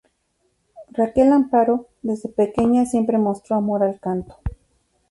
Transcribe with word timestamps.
Raquel 0.89 1.31
Amparo, 1.31 1.87
desde 2.01 2.27
pequeña, 2.27 2.87
siempre 2.87 3.19
mostró 3.19 3.55
amor 3.55 3.83
al 3.83 3.99
canto. 3.99 4.35